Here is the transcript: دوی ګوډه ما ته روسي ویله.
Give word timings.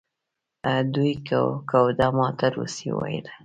دوی 0.93 1.11
ګوډه 1.69 2.07
ما 2.17 2.27
ته 2.37 2.45
روسي 2.55 2.89
ویله. 2.97 3.33